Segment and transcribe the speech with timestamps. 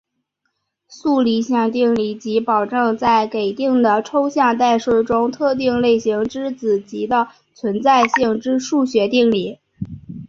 [0.87, 9.59] 素理想定理即保证在给定的抽象代数中特定类型之子集的存在性之数学定理。